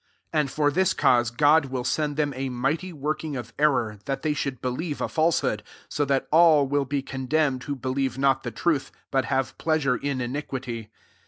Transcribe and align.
11 0.33 0.39
And 0.41 0.49
for 0.51 0.71
this 0.71 0.93
cause 0.93 1.29
God 1.29 1.65
will 1.67 1.83
send 1.83 2.17
them 2.17 2.33
a 2.35 2.49
mighty 2.49 2.91
work 2.91 3.23
ing 3.23 3.35
of 3.35 3.53
error, 3.59 3.99
that 4.05 4.23
they 4.23 4.33
should 4.33 4.59
believe 4.59 4.99
a 4.99 5.05
fiailsehood; 5.07 5.57
12 5.61 5.63
so 5.89 6.05
that 6.05 6.27
all 6.31 6.67
will 6.67 6.85
be 6.85 7.03
condemned 7.03 7.65
who 7.65 7.75
be 7.75 7.89
lieve 7.89 8.17
not 8.17 8.41
the 8.41 8.49
truth, 8.49 8.91
but 9.11 9.25
have 9.25 9.55
pleasure 9.59 9.97
[in] 9.97 10.19
iniquity. 10.19 10.89